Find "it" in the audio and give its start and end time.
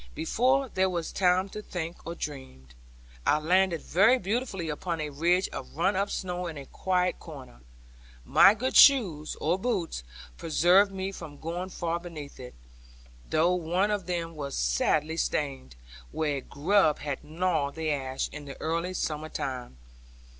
12.39-12.55